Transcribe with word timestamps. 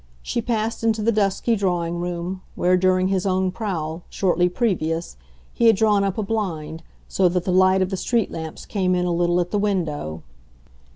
She 0.23 0.41
passed 0.41 0.83
into 0.83 1.03
the 1.03 1.11
dusky 1.11 1.55
drawing 1.55 1.99
room, 1.99 2.41
where, 2.55 2.75
during 2.75 3.09
his 3.09 3.27
own 3.27 3.51
prowl, 3.51 4.01
shortly 4.09 4.49
previous, 4.49 5.15
he 5.53 5.67
had 5.67 5.75
drawn 5.75 6.03
up 6.03 6.17
a 6.17 6.23
blind, 6.23 6.81
so 7.07 7.29
that 7.29 7.43
the 7.43 7.51
light 7.53 7.83
of 7.83 7.91
the 7.91 7.97
street 7.97 8.31
lamps 8.31 8.65
came 8.65 8.95
in 8.95 9.05
a 9.05 9.13
little 9.13 9.39
at 9.39 9.51
the 9.51 9.59
window. 9.59 10.23